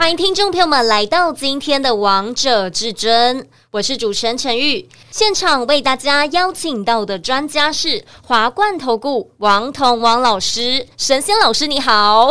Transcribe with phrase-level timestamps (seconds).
[0.00, 3.38] 欢迎听众朋友们来到今天的《王者至尊》，
[3.70, 4.88] 我是主持人陈玉。
[5.10, 12.30] 现场为大家邀请到的专家是华冠投顾王彤王老师，神仙老师你好。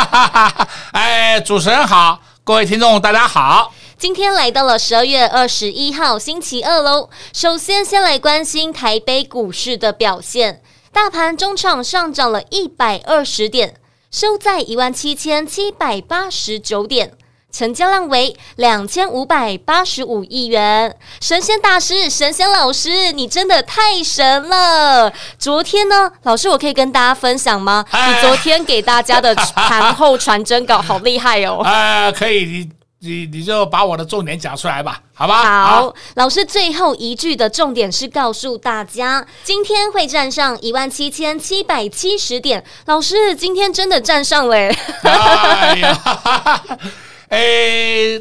[0.92, 3.72] 哎，主持人好，各位听众大家好。
[3.96, 7.08] 今天来到了十二月二十一号星期二喽。
[7.32, 10.60] 首先，先来关心台北股市的表现，
[10.92, 13.76] 大盘中场上涨了一百二十点。
[14.10, 17.12] 收在一万七千七百八十九点，
[17.52, 20.96] 成交量为两千五百八十五亿元。
[21.20, 25.12] 神仙大师、神仙老师，你真的太神了！
[25.38, 27.84] 昨天呢，老师，我可以跟大家分享吗？
[27.92, 31.62] 你昨天给大家的 盘后传真稿好厉害哦！
[31.64, 32.68] 啊，可以。
[33.06, 35.42] 你你就把我的重点讲出来吧，好吧？
[35.42, 42.64] 好，好，老师最后一句的重点是告诉大家，今天会站上一万七千七百七十点。
[42.86, 44.56] 老师今天真的站上了，
[45.02, 46.62] 哎呀，
[47.30, 48.20] 哎，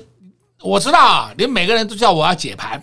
[0.61, 2.81] 我知道啊，你们每个人都叫我要解盘，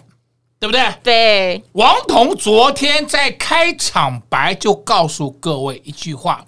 [0.58, 0.82] 对不对？
[1.02, 1.64] 对。
[1.72, 6.44] 王彤昨天在开场白就告诉各位一句话：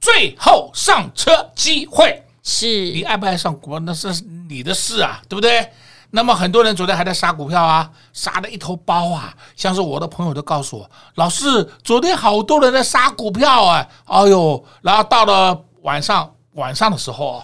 [0.00, 2.24] 最后上车机会。
[2.50, 4.08] 是你爱不爱上股，那是
[4.48, 5.70] 你的事啊，对不对？
[6.10, 9.34] 那么很多人昨天还在杀股票啊，杀的一头包啊。
[9.54, 17.42] 像是我的朋友都告诉我，老师，昨天好多人在杀股票啊，哎呦，然后到了晚上晚上的时候。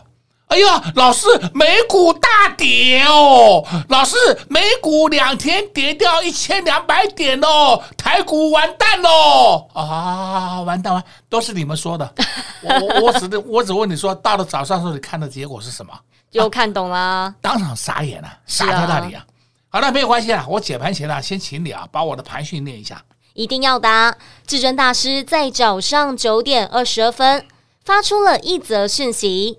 [0.54, 3.66] 哎呀，老师，美股大跌哦！
[3.88, 4.16] 老师，
[4.48, 9.68] 美股两天跌掉一千两百点哦，台股完蛋喽！
[9.74, 12.08] 啊，完蛋完，都是你们说的。
[12.62, 15.92] 我我只我只问你说，到了早上时候你看的结果是什么？
[16.30, 19.26] 就看懂了，啊、当场傻眼了，傻在那里啊！
[19.70, 23.02] 好了，没有关系啊，我解盘前啊，先请你啊，把我的盘训练一下。
[23.32, 24.16] 一定要答。
[24.46, 27.44] 至尊大师在早上九点二十二分
[27.84, 29.58] 发出了一则讯息。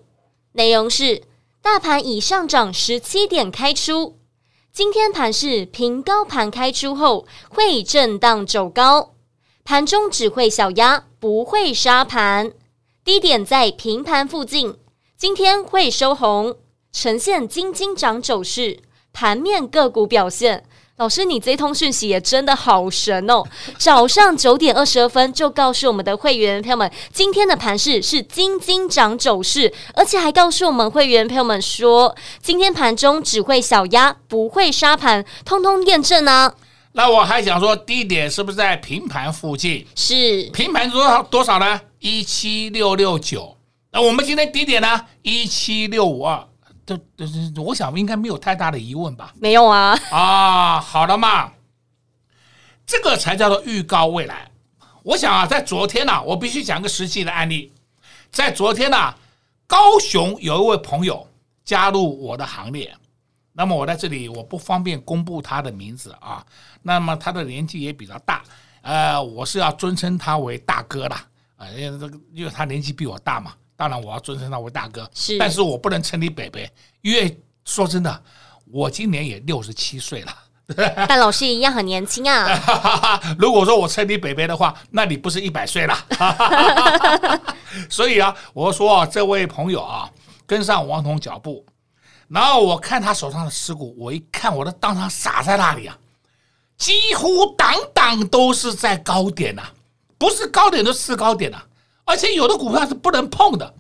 [0.55, 1.21] 内容是：
[1.61, 4.17] 大盘已上涨十七点开出，
[4.71, 9.15] 今天盘是平高盘开出后会震荡走高，
[9.65, 12.53] 盘中只会小压，不会杀盘，
[13.03, 14.77] 低点在平盘附近，
[15.17, 16.55] 今天会收红，
[16.93, 18.79] 呈现金金涨走势，
[19.11, 20.63] 盘面个股表现。
[20.97, 23.43] 老师，你这通讯息也真的好神哦！
[23.77, 36.53] 早上九点二十二分就告诉我们的会员朋友们，今天的盘势是金金涨走势，而且还告诉我们会员朋友们说，今天盘中只会小压，不会杀盘，通通验证呢、啊。
[36.93, 39.85] 那我还想说，低点是不是在平盘附近？
[39.95, 41.81] 是平盘多少多少呢？
[41.99, 43.57] 一七六六九。
[43.91, 45.01] 那我们今天低点呢？
[45.23, 46.47] 一七六五二。
[46.85, 47.25] 这这
[47.55, 49.33] 这，我想应该没有太大的疑问吧？
[49.39, 49.97] 没有啊。
[50.11, 51.51] 啊，好了嘛，
[52.85, 54.51] 这个才叫做预告未来。
[55.01, 57.73] 我想啊，在昨天呢、啊，我必须讲个实际的案例。
[58.31, 59.17] 在昨天呢、啊，
[59.65, 61.27] 高雄有一位朋友
[61.63, 62.95] 加入我的行列。
[63.53, 66.45] 那么我在这里我不方便公布他的名字啊。
[66.83, 68.43] 那么他的年纪也比较大，
[68.81, 71.15] 呃，我是要尊称他为大哥的
[71.55, 73.53] 啊，因为这个因为他年纪比我大嘛。
[73.77, 76.71] 当然，我要尊称他为大哥，是，但是我不能称你北北，
[77.01, 78.23] 因为说真的，
[78.71, 80.33] 我今年也六十七岁了。
[81.07, 82.49] 但老师一样很年轻啊。
[83.37, 85.95] 如果说我称你北北的话，那你不是一百岁了。
[87.87, 90.09] 所以啊，我说啊，这位朋友啊，
[90.47, 91.63] 跟上王彤脚步，
[92.29, 95.95] 然后我看他手上的持股，我一看，我都当场傻在那里啊，
[96.77, 99.73] 几乎档档都是在高点呐、啊，
[100.17, 101.65] 不是高点就是次高点呐、啊。
[102.05, 103.73] 而且有的股票是不能碰的，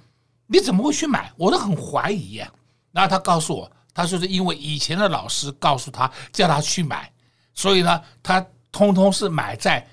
[0.47, 1.31] 你怎么会去买？
[1.37, 2.51] 我都很怀疑呀。
[2.91, 7.11] 然后他告诉我，他说是因为以前的老师告诉他叫他去买，
[7.53, 9.87] 所以呢，他通通是买在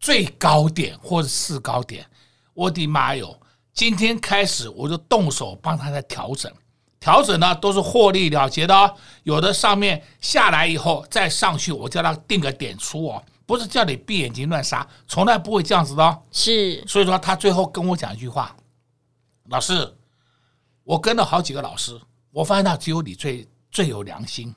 [0.00, 2.04] 最高点或者次高点。
[2.52, 3.38] 我的妈哟！
[3.72, 6.50] 今天开始我就动手帮他在调整，
[6.98, 8.94] 调整呢都是获利了结的哦。
[9.22, 13.22] 有的上面下来以后再上去，我叫他定个点出哦。
[13.46, 16.20] 不是叫你闭眼睛乱杀，从来不会这样子的哦。
[16.32, 18.54] 是，所以说他最后跟我讲一句话
[19.48, 19.96] ：“老师，
[20.82, 21.98] 我跟了好几个老师，
[22.32, 24.52] 我发现到只有你最最有良心，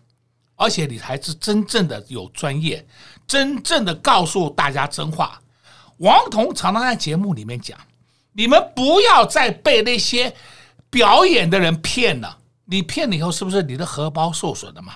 [0.56, 2.84] 而且你才是真正的有专业，
[3.28, 5.40] 真正的告诉大家真话。”
[5.98, 7.78] 王彤常常在节目里面讲
[8.34, 10.34] ：“你们不要再被那些
[10.90, 14.96] 表演的人骗了，你骗了以后，是不是你的荷包受损了嘛？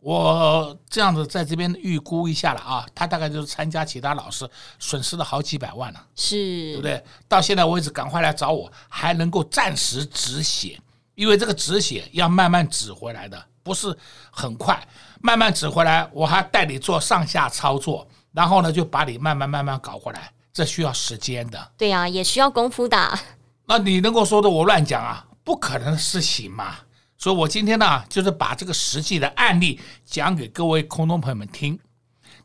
[0.00, 4.48] 我这样子在这边预估一下了啊，他大概就是参加其他老师，
[4.78, 7.04] 损失了好几百万了，是，对不对？
[7.28, 10.80] 到现在为止，赶快来找我，还能够暂时止血，
[11.14, 13.94] 因为这个止血要慢慢止回来的，不是
[14.30, 14.82] 很快，
[15.20, 21.72] 慢慢止回来，我还带你做上下操作，然后呢，就把你慢慢慢慢搞回来，这需要时间的。
[21.76, 23.18] 对呀、啊，也需要功夫的。
[23.66, 25.26] 那你能够说的我乱讲啊？
[25.44, 26.76] 不可能的事情嘛。
[27.20, 31.78] 所以，我今天呢，就是把这个实际的案例讲给各位空中朋友们听。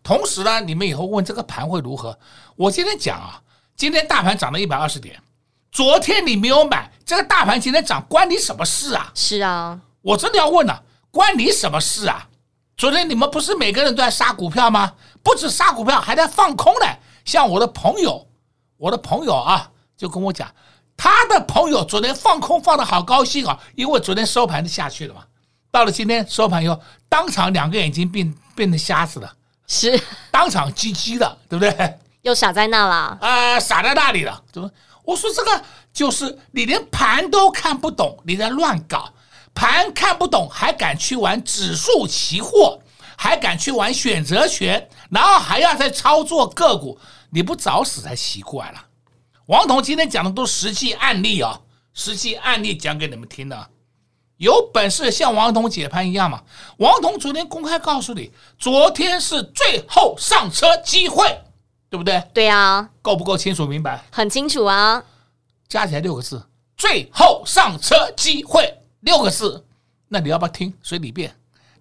[0.03, 2.19] 同时呢，你们以后问这个盘会如何，
[2.57, 3.41] 我今天讲啊，
[3.77, 5.17] 今天大盘涨了一百二十点，
[5.71, 9.09] 昨天你没有买，这个大盘今天涨，关你什么事啊？
[9.15, 12.27] 是啊，我真的要问了，关你什么事啊？
[12.75, 14.91] 昨天你们不是每个人都在杀股票吗？
[15.23, 16.85] 不止杀股票，还在放空呢。
[17.23, 18.27] 像我的朋友，
[18.75, 20.53] 我的朋友啊，就跟我讲。
[20.97, 25.21] 他的朋友昨天放空放的好高兴啊，因为昨天收盘就下去了嘛。
[25.71, 29.33] 到了今天收盘以后，当场两个眼睛变变成瞎子了，
[29.67, 30.01] 是
[30.31, 31.99] 当场鸡鸡的，对不对？
[32.21, 34.71] 又傻在那了啊、呃，傻在那里了，怎么？
[35.03, 35.61] 我说这个
[35.93, 39.13] 就是你连盘都看不懂，你在乱搞，
[39.53, 42.79] 盘看不懂还敢去玩指数期货，
[43.17, 46.97] 还敢去玩选择权，然后还要再操作个股，
[47.29, 48.84] 你不找死才奇怪了。
[49.47, 51.61] 王彤今天讲的都是实际案例啊，
[51.93, 53.69] 实际案例讲给你们听的。
[54.37, 56.41] 有本事像王彤解盘一样嘛？
[56.77, 61.25] 王彤昨天公开告诉你，昨天是最后上车机会，
[61.91, 62.23] 对不对？
[62.33, 64.03] 对啊，够不够清楚明白？
[64.11, 65.03] 很清楚啊，
[65.67, 66.43] 加起来六个字：
[66.75, 69.63] 最后上车机会，六个字。
[70.07, 70.73] 那你要不要听？
[70.81, 71.33] 随你便。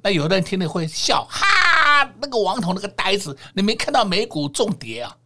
[0.03, 5.17] 那有的人听了会笑，哈，那个王彤那个呆子，你没看到美股重跌啊？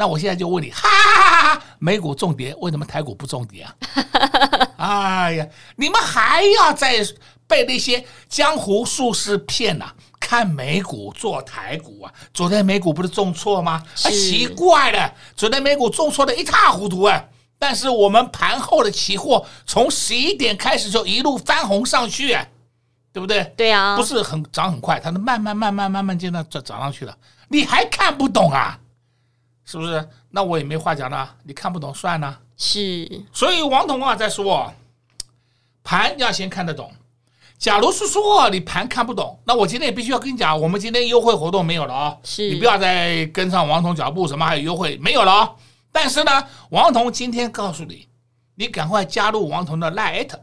[0.00, 3.74] 那我现在就问你，哈哈哈哈，美股重跌，为什么台股不重跌啊？
[4.78, 7.04] 哎呀，你们还要再
[7.48, 9.94] 被那些江湖术士骗呐、啊？
[10.20, 12.12] 看美股做台股啊？
[12.32, 13.82] 昨天美股不是重挫吗？
[14.04, 17.24] 啊，奇怪了，昨天美股重挫的一塌糊涂啊！
[17.58, 22.46] 但是我们盘后的期货从十一点开始就一路翻红上去，啊，
[23.12, 23.42] 对不对？
[23.56, 27.16] 对啊，不是很涨很快，它能慢慢慢慢慢慢就那涨涨上去了，
[27.48, 28.78] 你还看不懂啊？
[29.70, 30.08] 是不是？
[30.30, 31.36] 那我也没话讲了。
[31.42, 32.40] 你看不懂算了。
[32.56, 33.22] 是。
[33.34, 34.72] 所以王彤啊在说，
[35.84, 36.90] 盘要先看得懂。
[37.58, 42.18] 假如是说你盘看不懂，那我今天也必须要跟你讲，我们今天优惠活动没有了啊、哦。
[42.24, 42.48] 是。
[42.48, 45.56] 你不要再跟上王彤脚步，什么还有优惠没有了啊、哦？
[45.92, 48.08] 但是呢，王彤今天告诉你，
[48.54, 50.38] 你赶快加入王彤的 Lite，。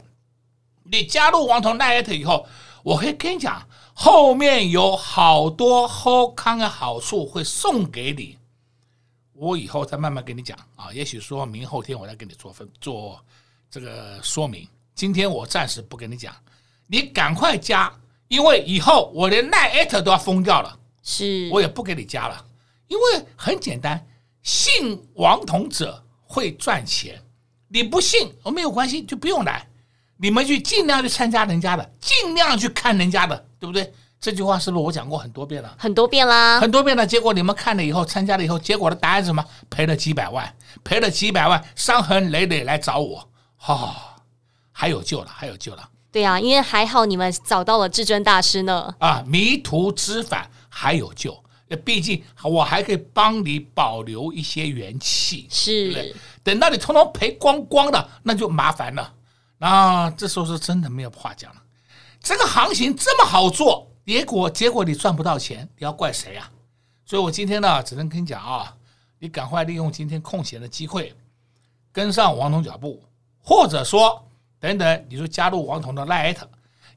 [0.84, 2.46] 你加入王彤 Lite 以后，
[2.84, 8.38] 我会跟你讲，后面有好多好康的好处会送给你。
[9.36, 13.22] 我以后再慢慢跟你讲啊，也许说明后天我再跟你做分做
[13.70, 14.66] 这个说明。
[14.94, 16.34] 今天我暂时不跟你讲，
[16.86, 17.92] 你赶快加，
[18.28, 22.46] 因为以后我连赖艾特都要封掉了，是我也不给你加了，
[22.88, 24.06] 因为很简单，
[24.42, 27.22] 信王同者会赚钱，
[27.68, 29.68] 你不信我没有关系，就不用来，
[30.16, 33.92] 你们去尽量去参加人家的，尽量去看人家的，对不对？
[34.26, 35.72] 这句话是不是我讲过很多遍了？
[35.78, 37.06] 很多遍啦，很多遍了。
[37.06, 39.44] 结果你们看了以后，参加了以后，结果的答案是什么？
[39.70, 40.52] 赔了几百万，
[40.82, 43.94] 赔了几百万，伤痕累累来找我，哈、哦，
[44.72, 45.88] 还有救了，还有救了。
[46.10, 48.92] 对呀、啊，因为还好你们找到了至尊大师呢。
[48.98, 51.40] 啊，迷途知返还有救，
[51.84, 55.46] 毕竟我还可以帮你保留一些元气。
[55.48, 59.12] 是，对对等到你通通赔光光的，那就麻烦了。
[59.58, 61.62] 那这时候是真的没有话讲了。
[62.20, 63.88] 这个行情这么好做。
[64.06, 66.48] 结果，结果你赚不到钱，你要怪谁呀？
[67.04, 68.72] 所以我今天呢，只能跟你讲啊，
[69.18, 71.12] 你赶快利用今天空闲的机会，
[71.90, 73.02] 跟上王彤脚步，
[73.42, 74.24] 或者说
[74.60, 76.36] 等等，你就加入王彤的 light，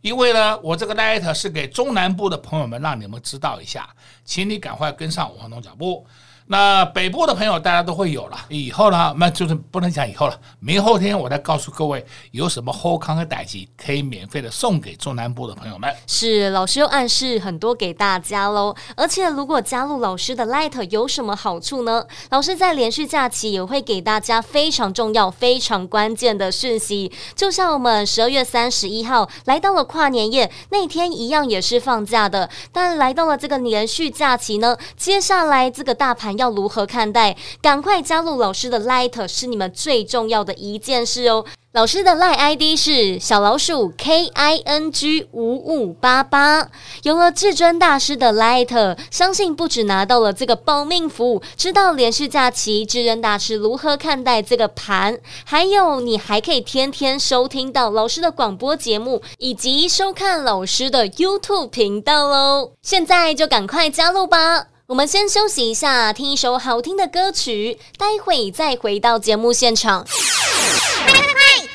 [0.02, 3.90] 因为呢，我这个 light 是给中南部的朋友们，让你们知道一下，
[4.24, 6.06] 请你赶快跟上王彤脚步。
[6.52, 10.36] 那北部的朋友大家都会有了，以后呢，那就是不能讲以后了。
[10.60, 15.96] 明后天我再告诉各位有什么好康的代志可以免费的送给中南部的朋友们。
[16.08, 18.76] 是老师又暗示很多给大家喽。
[18.98, 22.04] 而且如果加入老师的 Light 有什么好处呢？
[22.32, 27.12] 老师在连续假期也会给大家非常重要、非常关键的讯息。
[27.36, 32.50] 就像我们十二月三十一号来到了跨年夜那天一样，也是放假的。
[32.72, 36.39] 但来到了这个连续假期呢，接下来这个大盘。
[36.40, 37.36] 要如何看待？
[37.62, 41.46] 赶快加入老师的 Light，是你们最重要的一件事哦。
[41.74, 46.68] 老师的 Line ID 是小老鼠 K I N G 五五八八。
[47.04, 62.72] 有了至尊大师的 Light，相信不止拿到了这个保命符，知道连续假期至尊大师如何看待这个盘，还有你还可以天天收听到老师的广播节目，以及收看老师的 YouTube 频道喽。
[62.82, 64.66] 现在就赶快加入吧！
[64.90, 70.04] 我们先休息一下，听一首好听的歌曲，待会再回到节目现场。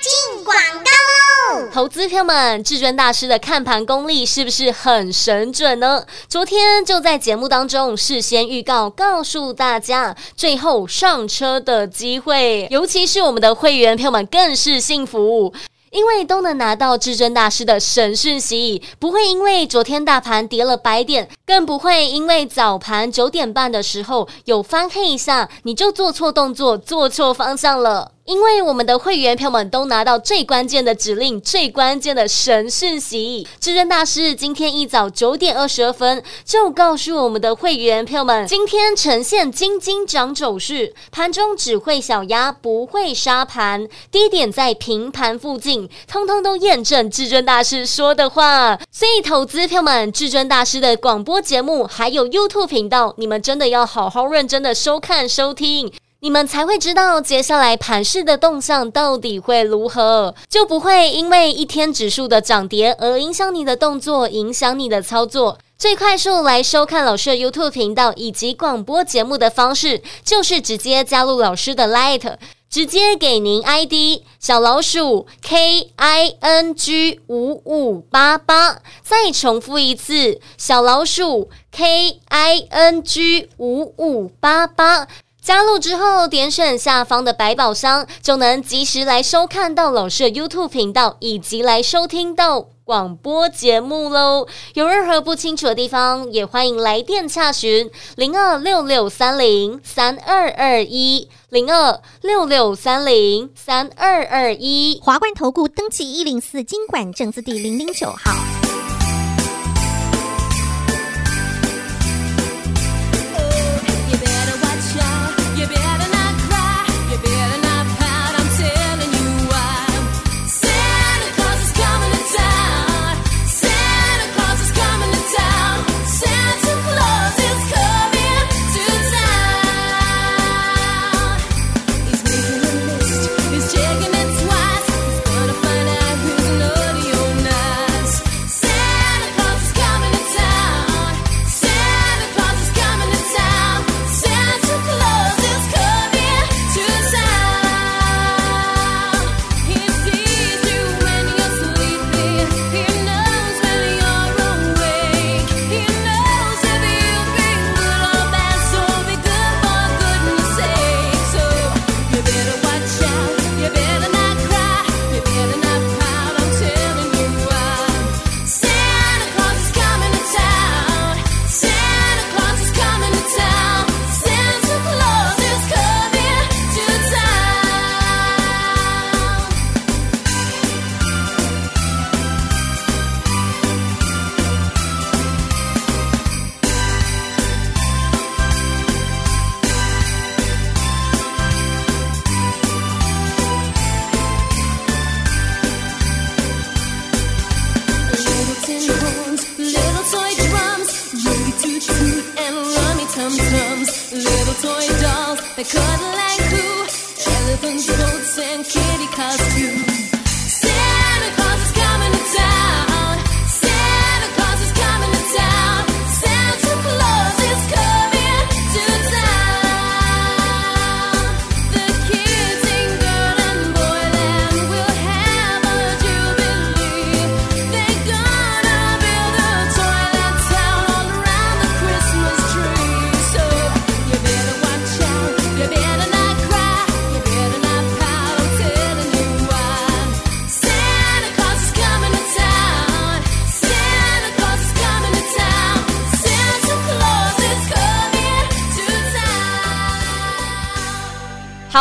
[0.00, 1.68] 进广告喽！
[1.72, 6.04] 投资票们，至尊大师的看盘功力是不是很神准呢？
[6.28, 15.54] 昨天就在节目当中事先预告，告诉大家最后上车的机会，尤其是我们的会员票们更是幸福。
[15.94, 28.13] 因为都能拿到至尊大师的神讯息，不会因为昨天大盘跌了百点，更不会因为早盘九点半的时候有翻黑一下，你就做错动作，做错方向了。
[28.26, 33.46] 因为我们的会员票们都拿到最关键的指令，最关键的神讯息。
[33.60, 48.78] 至尊大师今天一早九点二十二分就告诉我们的会员票们，今天呈现金金涨走势，盘中只会小压，不会杀盘，低点在平盘附近，通通都验证至尊大师说的话。
[48.90, 55.92] 所以，投资票们，至尊大师的广播节目还有 YouTube 频道，你们真的要好好认真的收看收听。
[56.24, 65.58] 你们才会知道接下来盘势的动向到底会如何，就不会因为一天指数的涨跌而影响你的动作，影响你的操作。
[65.76, 72.36] 最快速来收看老师的 YouTube 频道以及广播节目的方式，就是直接加入老师的 Light，
[72.70, 85.06] 直接给您 ID 小老鼠 K I N G 五五八八，再重复一次小老鼠 K I N G 五五八八。
[85.44, 94.46] 加入之后，点选下方的百宝箱，就能及时来收看到老师的 YouTube 频道，以及来收听到广播节目喽。
[94.72, 104.98] 有任何不清楚的地方，也欢迎来电洽询零二六六三零三二二一零二六六三零三二二一。
[105.04, 108.63] 华冠投顾登记一零四金管证字第零零九号。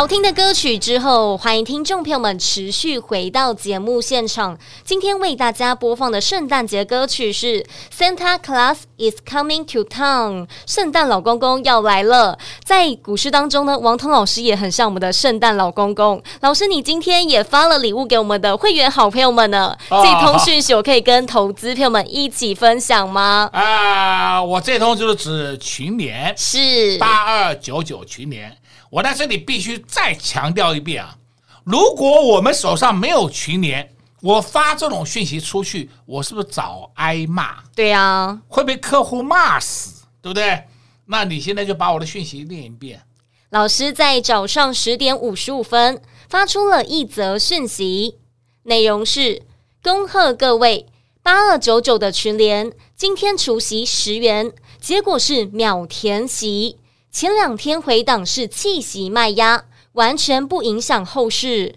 [0.04, 4.58] 好听的歌曲之后，欢迎听众朋友们持续回到节目现场。
[4.84, 7.64] 今天为大家播放的圣诞节歌曲是
[7.98, 12.38] 《Santa Claus is Coming to Town》，圣诞老公公要来了。
[12.66, 16.22] 在股市当中呢，王彤老师也很像我们的圣诞老公公。
[16.42, 19.74] 老师，你今天也发了礼物给我们的会员好朋友们呢？
[19.90, 23.50] 哦、这通讯息我可以跟投资朋友们一起分享吗？
[23.54, 28.58] 啊，我这通就是指群联，是八二九九群联。
[28.94, 31.18] 我在这里必须再强调一遍啊！
[31.64, 37.56] 如果我们手上没有群联，我发这种讯息出去，我是不是早挨骂？
[37.76, 40.66] 对呀、啊，会被客户骂死，对不对？
[41.08, 43.02] 那你现在就把我的讯息念一遍。
[43.50, 48.20] 老师在早上十点五十五分发出了一则讯息，
[48.62, 49.42] 内容是：
[49.82, 50.86] 恭贺各位
[51.24, 56.78] 八二九九的群联，今天除夕十元，结果是秒填息。
[57.14, 61.76] 前两天回档是气息卖压，完全不影响后市。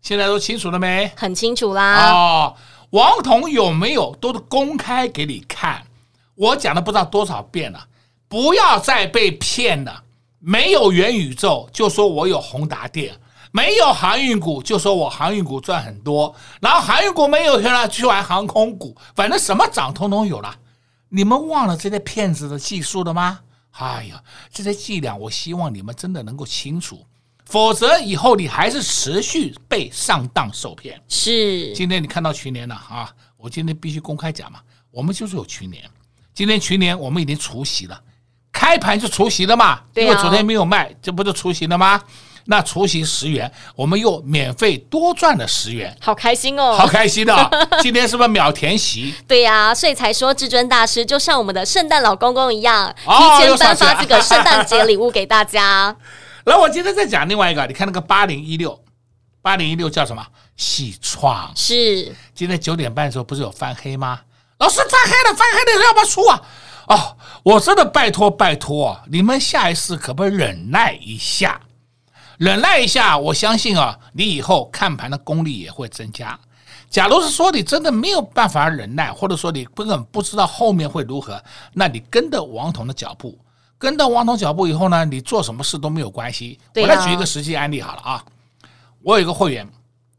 [0.00, 1.12] 现在都清楚了没？
[1.16, 2.10] 很清楚啦。
[2.10, 2.56] 哦，
[2.88, 5.86] 王彤有没有都是公开给你看？
[6.34, 7.88] 我讲了不知道多少遍了，
[8.26, 10.02] 不要再被骗了。
[10.38, 13.14] 没有元宇宙就说我有宏达电，
[13.52, 20.56] 没有航运股就说我航运股赚很多，然后航运股没有钱了去玩航空股，反正什么涨通通有了。
[21.10, 23.40] 你们忘了这些骗子的技术了吗？
[23.78, 27.04] 哎呀，这些伎俩，我希望你们真的能够清楚，
[27.44, 31.02] 否则以后你还是持续被上当受骗。
[31.08, 33.12] 是，今天你看到群联了啊？
[33.36, 35.82] 我今天必须公开讲嘛，我们就是有群联。
[36.32, 38.00] 今天群联我们已经除息了，
[38.52, 42.02] 开盘就除息了嘛，因为昨天没有卖，这不就除息了吗？
[42.46, 47.48] 那除息十元，我们又免费多赚了十元，好开心哦，好开心的、哦。
[47.80, 49.14] 今天是不是秒填席？
[49.26, 55.96] 对呀、啊，所以才说至尊大师就像我们的圣诞老公公一样，提前颁发这个圣诞节礼物给大家。
[56.44, 58.78] 来，我今天再讲另外一个，你看那个八零一六，
[59.40, 60.22] 八零一六叫什么？
[60.56, 62.14] 矽创是。
[62.34, 64.20] 今天九点半的时候不是有翻黑吗？
[64.58, 66.42] 老师翻黑了，翻黑了，要不要出啊？
[66.86, 71.58] 哦，我真的拜托拜托，你们下一次可不可以忍耐一下？
[72.38, 76.38] 忍耐一下，我相信啊，你以后看盘的功力也会增加。
[76.90, 83.38] 假如是说你真的没有办法忍耐，或者说你根本不知道后面会如何，那你跟着王彤的脚步，
[83.78, 86.58] 跟着王彤脚步以后呢，你做什么事都没有关系。
[86.76, 88.24] 我来举一个实际案例好了啊，
[89.00, 89.68] 我有一个会员，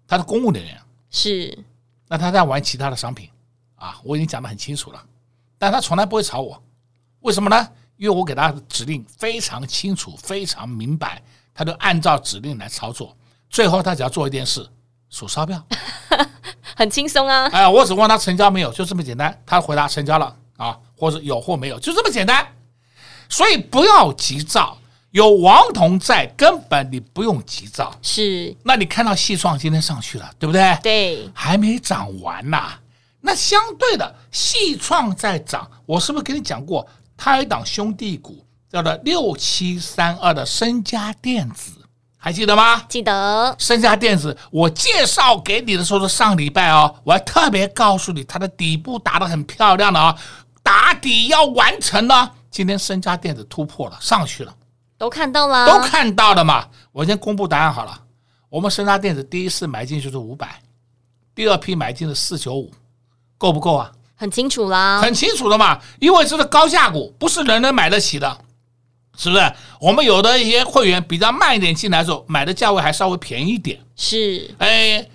[0.07, 0.77] 他是公务人员，
[1.09, 1.57] 是，
[2.07, 3.29] 那他在玩其他的商品
[3.75, 5.01] 啊，我已经讲得很清楚了，
[5.57, 6.61] 但他从来不会吵我，
[7.21, 7.69] 为什么呢？
[7.97, 11.21] 因为我给他指令非常清楚，非常明白。
[11.55, 13.15] 他就按照指令来操作，
[13.49, 14.69] 最后他只要做一件事，
[15.09, 15.65] 数钞票，
[16.75, 17.49] 很轻松啊！
[17.53, 19.41] 哎，我只问他成交没有，就这么简单。
[19.45, 22.45] 他回答成交了啊，或者有或没有，就这么简单。
[23.29, 24.77] 所以不要急躁，
[25.11, 27.95] 有王彤在，根本你不用急躁。
[28.01, 30.77] 是，那你看到细创今天上去了，对不对？
[30.83, 32.73] 对，还没涨完呐。
[33.21, 38.45] 那相对的，细创在涨，我是不是跟你讲过，它一档兄弟股？
[38.75, 41.71] 叫做六七三二的升佳电子，
[42.17, 42.83] 还记得吗？
[42.89, 43.55] 记得。
[43.57, 50.13] 升佳电子，我介绍给你的时候是上礼拜哦，我还特别告诉你，它的底部打得很漂亮的啊，
[50.61, 52.29] 打底要完成了。
[52.51, 54.53] 今天升佳电子突破了，上去了，
[54.97, 56.67] 都看到了，都看到了嘛。
[56.91, 57.97] 我先公布答案好了，
[58.49, 60.61] 我们升佳电子第一次买进就是五百，
[61.33, 62.73] 第二批买进是四九五，
[63.37, 63.89] 够不够啊？
[64.17, 68.37] 很清楚啦，很清楚的嘛，因为这是高价股，不是人人买得起的。
[69.17, 73.79] 是不是我们有的一些会员比较慢一点进来的时候，买的价位还稍微便宜一点？
[73.95, 75.07] 是，哎，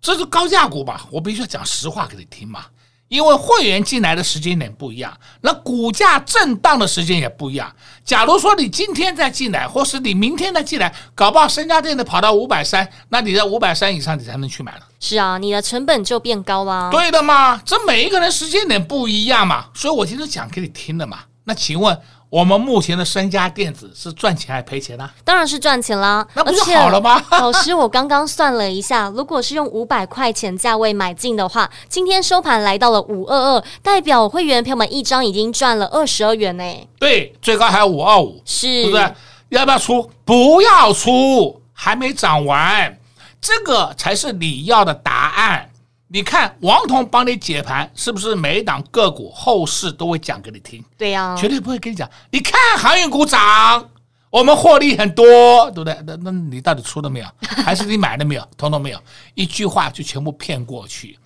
[0.00, 1.06] 这是高价股吧？
[1.10, 2.66] 我必须要讲实话给你听嘛，
[3.08, 7.74] 因为会员进来的时间点不一样，那股价震荡的时间也不一样。
[8.04, 14.80] 假如说你今天再进来，或是你明天再进来，搞不好身家店的跑到五百三，那你在五百三以上你才能去买了。
[15.00, 16.90] 是啊，你的成本就变高了。
[16.90, 21.20] 对的嘛，这每一个人时间点不一样嘛，所以我今天讲给你听的嘛。
[21.44, 21.98] 那请问？
[22.36, 25.08] 我们目前的三家电子是赚钱还赔钱呢？
[25.24, 27.18] 当然是赚钱啦，那不就好了吗？
[27.30, 36.62] 老师，我刚刚算了一下，如果是用五百块钱价位买进的话，今天收盘来到了五二二，代表会员朋友们一张已经赚了二十二元呢。
[36.98, 39.14] 对，最高还有五二五，是，对不是？
[39.48, 40.10] 要不要出？
[40.26, 42.98] 不要出，还没涨完，
[43.40, 45.70] 这个才是你要的答案。
[46.08, 50.84] 你看王彤帮你解盘，是不是每一档个股后市都会讲给你听？
[50.96, 52.08] 对呀、啊，绝对不会跟你讲。
[52.30, 53.90] 你看航运股涨，
[54.30, 55.98] 我们获利很多，对不对？
[56.06, 57.26] 那那你到底出了没有？
[57.64, 58.48] 还是你买了没有？
[58.56, 59.02] 通通没有，
[59.34, 61.18] 一句话就全部骗过去。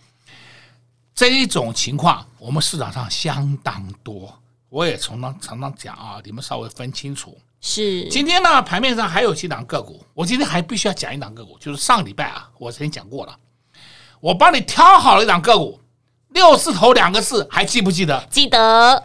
[1.15, 4.33] 这一种情况，我们市场上相当多。
[4.71, 7.37] 我也常常常常讲啊，你们稍微分清楚。
[7.61, 8.09] 是。
[8.09, 13.37] 今天呢，盘面上还有几档个股，我今天还必须要讲一档个股，就是上礼拜啊，我曾经讲过了，
[14.21, 15.81] 我帮你挑好了一档个股，
[16.29, 18.23] 六字头两个字，还记不记得？
[18.31, 19.03] 记得。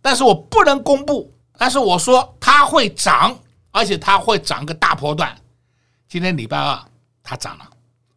[0.00, 3.36] 但是我不能公布，但是我说它会涨，
[3.72, 5.36] 而且它会涨个大波段。
[6.08, 6.78] 今天礼拜二
[7.22, 7.64] 它涨了，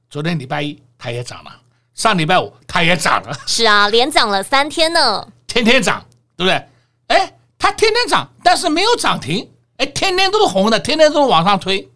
[0.09, 1.51] 昨天礼拜一它也涨了，
[1.93, 3.33] 上礼拜五它也涨了。
[3.47, 6.67] 是啊，连涨了三天呢，天天涨，对不对？
[7.07, 11.89] 哎，它天天涨，但是没有涨停，哎，天天都是红的，天天都是往上推。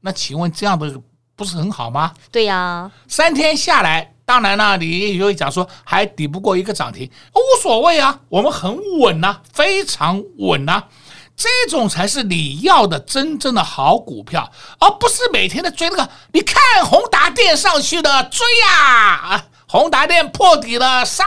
[0.00, 1.00] 那请问这样的
[1.42, 2.12] 不是很好吗？
[2.30, 10.88] 对呀、啊，三天下来，当然了，你也会讲说还抵不过一个涨停，无所谓啊，我们很稳呐、啊，非常稳呐、啊。
[11.34, 16.08] 这种才是你要的真正的好股票，而不是每天的追那个。
[16.32, 19.16] 你看宏达电上去的，追呀！
[19.16, 21.24] 啊，宏达电破底了，杀！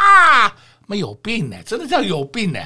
[0.87, 2.59] 没有病呢，真的叫有病呢。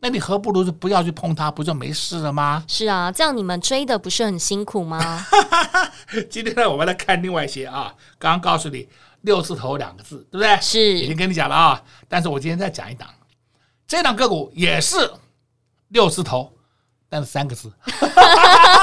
[0.00, 2.64] 那你何不如就不要去碰它，不就没事了吗？
[2.66, 5.26] 是啊，这样你们追的不是很辛苦吗？
[6.30, 7.94] 今天呢，我们来看另外一些啊。
[8.18, 8.88] 刚刚告诉你
[9.20, 10.58] 六字头两个字，对不对？
[10.60, 11.82] 是，已经跟你讲了啊。
[12.08, 13.08] 但是我今天再讲一档，
[13.86, 15.12] 这档个股也是
[15.88, 16.52] 六字头。
[17.12, 17.72] 但是三个字，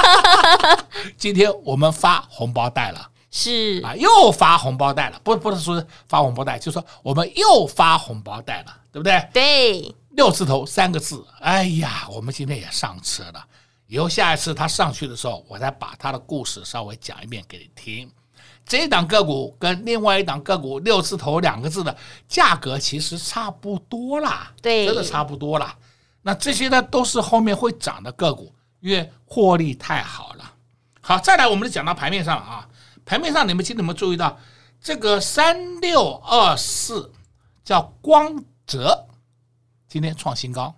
[1.16, 9.28] 今天我们发红包袋了，是啊，又发红包袋了，不不是说发红包袋，就是说我们又发红包袋了，对不对？
[9.32, 13.46] 对，六字头三个字，哎呀，我们今天也上车了，
[13.86, 18.10] 以后下一次他上去的时候，我再把他的故事稍微讲一遍给你听。
[18.66, 25.76] 这一档个股跟另外一档个股六字头两个字的价格其实差不多啦，对，真的差不多啦。
[26.22, 30.52] 那这些呢，都是后面会涨的个股，因为获利太好了。
[31.00, 32.68] 好，再来，我们就讲到盘面上了啊。
[33.06, 34.36] 盘面上，你们今天有没有注意到
[34.80, 37.12] 这个三六二四
[37.64, 39.06] 叫光泽，
[39.88, 40.74] 今天创新高。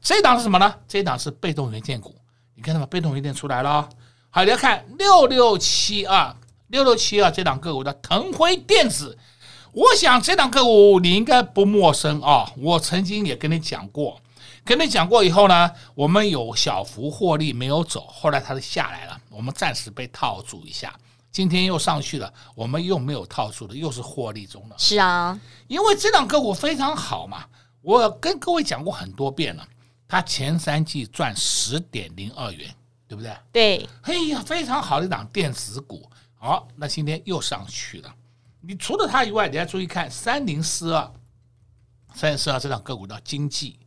[0.00, 0.74] 这一档是什么呢？
[0.86, 2.14] 这一档是被动元件股。
[2.54, 2.86] 你看到吗？
[2.86, 3.88] 被动元件出来了。
[4.30, 6.34] 好，你要看六六七二
[6.68, 9.18] 六六七二这档个股的腾辉电子。
[9.72, 12.50] 我想这档个股你应该不陌生啊。
[12.56, 14.20] 我曾经也跟你讲过。
[14.64, 20.94] 跟你讲过以后呢，我们有小幅获利没有走，后来它就下来了，我们暂时被套住一下。
[21.32, 24.76] 今天又上去了，我们又没有套住的，又是获利中了。
[24.78, 27.44] 是啊，因为这档个股非常好嘛，
[27.82, 29.66] 我跟各位讲过很多遍了，
[30.06, 32.74] 它前三季赚十点零二元，
[33.08, 33.36] 对不对？
[33.50, 36.08] 对，嘿呀，非常好的一档电子股。
[36.34, 38.14] 好，那今天又上去了。
[38.60, 41.12] 你除了它以外，你要注意看三零四二，
[42.14, 43.78] 三零四二这档个股叫经济。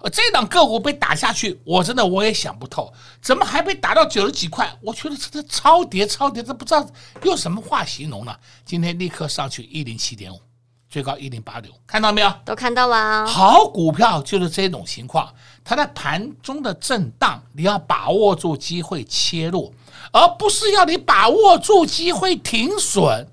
[0.00, 4.72] 呃，这档个股被打下去，我真的我也想不透，怎么还被打到九十几块？
[4.80, 6.88] 我觉得这这超跌超跌，这不知道
[7.24, 8.36] 用什么话形容呢？
[8.64, 10.40] 今天立刻上去一零七点五，
[10.88, 12.32] 最高一零八六，看到没有？
[12.44, 13.26] 都看到了。
[13.26, 15.32] 好股票就是这种情况，
[15.64, 19.72] 它在盘中的震荡，你要把握住机会切入，
[20.12, 23.26] 而不是要你把握住机会停损。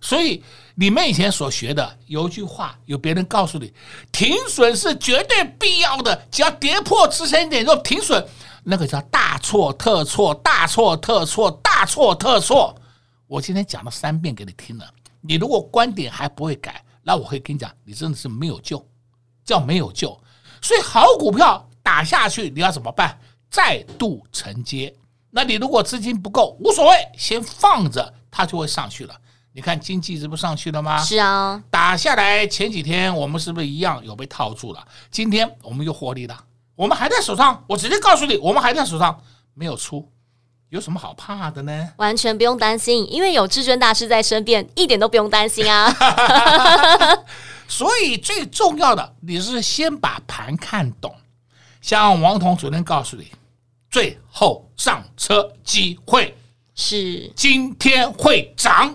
[0.00, 0.42] 所以。
[0.76, 3.70] 你们以前所学的有一句话，有别人告诉你，
[4.10, 8.26] 停损是绝对必要的，只要跌破支撑点就停损，
[8.64, 12.74] 那个叫大错特错，大错特错，大错特错。
[13.26, 14.86] 我今天讲了三遍给你听了，
[15.20, 18.86] 你如果观点还不会改，那我会跟你讲，你真的是没有救，
[19.44, 20.18] 叫没有救。
[20.62, 23.18] 所以好股票打下去，你要怎么办？
[23.50, 24.94] 再度承接。
[25.30, 29.14] 那你如果资金不够，无所谓，先放着，它就会上去了。
[29.52, 31.02] 你看经济这不上去了吗？
[31.02, 34.86] 是啊，打下来前几天我们是不是一样有被套住了？
[35.10, 36.44] 今天我们又获利了，
[36.76, 37.64] 我们还在手上。
[37.68, 39.20] 我直接告诉你，我们还在手上，
[39.54, 40.08] 没有出，
[40.70, 41.92] 有什么好怕的呢？
[41.96, 45.92] 完全不用担心，因为有至尊大师在身边，一点都不用担心啊。
[47.66, 51.14] 所以最重要的，你是先把盘看懂。
[51.80, 53.32] 像王彤昨天告诉你，
[53.90, 56.36] 最后上车机会
[56.76, 58.94] 是今天会涨。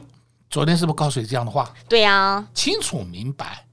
[0.49, 1.73] 昨天是不是告诉你这样的话？
[1.89, 3.65] 对呀、啊，清楚明白，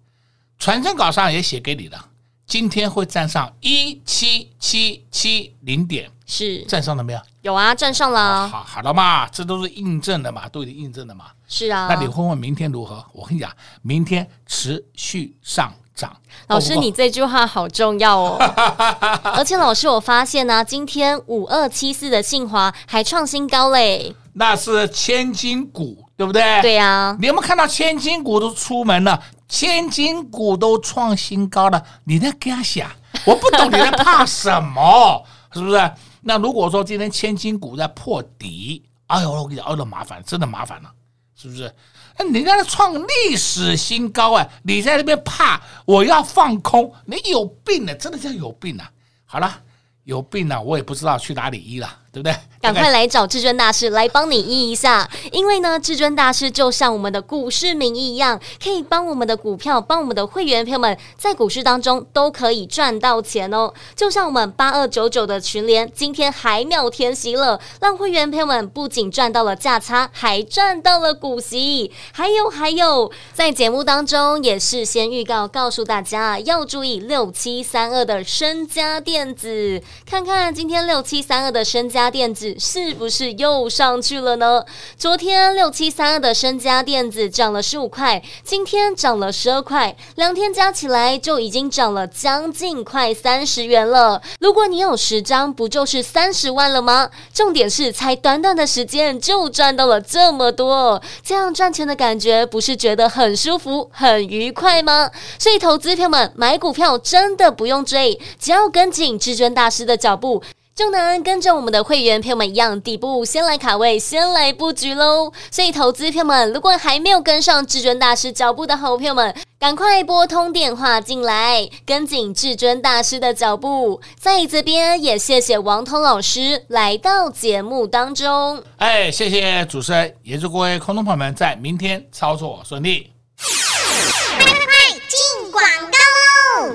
[0.59, 2.09] 传真稿上也写给你了。
[2.53, 7.21] 今天会站上一七七七零点，是站上了没有？
[7.41, 8.47] 有啊，站上了。
[8.47, 11.29] 好，好了嘛，这都是印证的嘛，都已经印证的嘛。
[11.49, 13.03] 是啊，那你问问明天如何？
[13.15, 16.15] 我跟你讲，明天持续上涨。
[16.49, 18.37] 老师，你这句话好重要哦。
[19.33, 24.15] 而且老师，我发现呢、啊，今天五二七四的信华还创新高嘞。
[24.35, 26.05] 那是千金股。
[26.15, 26.63] 对不对？
[26.63, 29.21] 对呀、啊，你有没有看到千金股都出门了？
[29.53, 32.91] 千金股都创新高了，你在干啥？
[33.27, 35.23] 我不懂你在怕什么？
[35.53, 35.93] 是不是？
[36.23, 40.91] 那如果说今天千金股在破底，哎呦，我跟你讲，哦，那麻烦，真的麻烦了，
[41.37, 41.71] 是不是？
[42.19, 44.49] 那你在那创历史新高啊？
[44.63, 46.91] 你在那边怕我要放空？
[47.05, 48.91] 你有病呢，真的叫有病啊！
[49.27, 49.61] 好了，
[50.05, 51.99] 有病了，我也不知道去哪里医了。
[52.13, 52.35] 对不对？
[52.61, 63.73] 赶快来找至尊大师来帮你医一下，因为呢，至尊大师就像我们的股市名医一样，可以帮我们的股票、帮我们的会员朋友们在股市当中都可以赚到钱哦。
[63.97, 71.91] 就像我们八二九九的群联，今天还秒填息了，让会员朋友们不仅赚到了价差，还赚到了股息。
[72.13, 82.02] 还有还有，在节目当中也事先预告告诉大家要注意六七三二的身家电子，看看今天六七三二的身家。
[82.03, 84.65] 家电子是不是又上去了呢？
[84.99, 94.21] 昨天六七三二的身家电子涨了十五块，今天涨了十二块，两天加起来就已经涨了将近快三十元了。
[94.41, 97.09] 如果你有十张，不就是三十万了吗？
[97.33, 105.09] 重点是才短短的时间就赚到了这么多，这样赚钱的感觉不是觉得很舒服、很愉快吗？
[105.39, 110.43] 所以，投资朋友们买股票真的不用追，只要跟紧至尊大师的脚步。
[110.75, 115.31] 就能跟着我们的会员朋友们一样，底部先来卡位，先来布局喽。
[115.51, 124.01] 所以，投资朋友们，如果还没有跟上至尊大师脚步的好朋友们，赶快拨通电话进来，跟紧至尊大师的脚步。
[124.19, 128.63] 在这边也谢谢王彤老师来到节目当中。
[128.79, 133.12] 哎，谢谢主持人，也祝各位空中朋友们在明天操作顺利。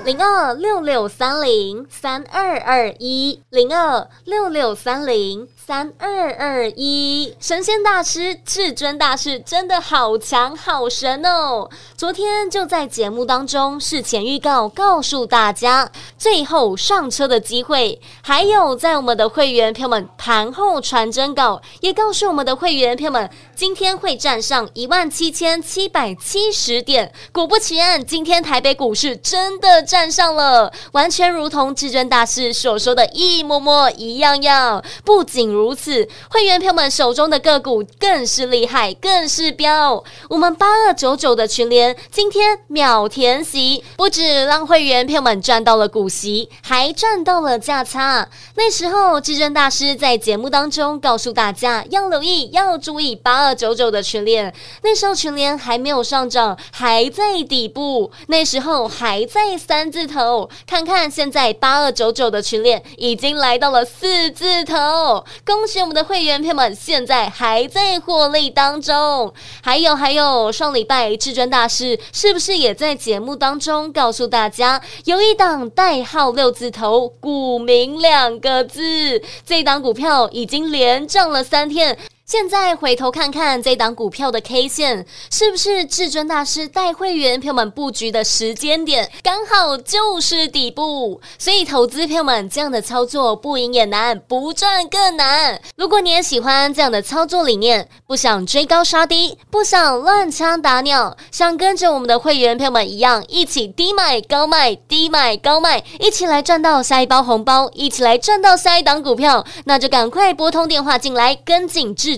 [0.08, 11.68] 零二六六三零三二二一，零二六六三零三二二一，神仙大师至尊大师真的好强好神哦！
[11.94, 27.12] 昨天就在节目当中事前预告，告诉大家最后上车的机会，还有在我们的会员朋友们盘后传真稿，也告诉我们的会员朋友们，今天会站上一万七千七百七十点。
[27.30, 29.82] 果不其然，今天台北股市真的。
[29.82, 34.82] 站上了，完全如同至尊大师所说的一模模一样样。
[35.04, 40.02] 不仅如此，会员朋友们手中的个股更是厉害，更是飙。
[40.30, 48.28] 我们八二九九的群联今天秒填息，不止让会员朋友们赚到了股息，还赚到了价差。
[48.54, 54.54] 那时候，至尊大师在节目当中告诉大家要留意，要注意八二九九的群联。
[54.82, 58.10] 那时候群联还没有上涨，还在底部。
[58.28, 59.58] 那时候还在。
[59.58, 69.32] 三字头，看看现在八二九九的群链已经来到了四字头，恭喜我们的会员朋友们，现在还在获利当中。
[69.62, 81.96] 还有还有，上礼拜至尊大师是不是也在节目当中告诉大家，有一档代号六字头，股民两个字，这档股票已经连涨了三天。
[82.28, 91.22] 现在回头看看这档股票的 K 线，是不是至尊大师带会员朋友们布局的时间点刚好就是底部？
[91.38, 95.58] 所以投资朋友们这样的操作不赢也难，不赚更难。
[95.76, 112.17] 如果你也喜欢这样的操作理念，不想追高杀低，不想乱枪打鸟，想跟着我们的会员朋友们一样，一起低买高卖，低买高卖，一起来赚到下一包红包，一起来赚到下一档股票，那就赶快拨通电话进来，跟紧至。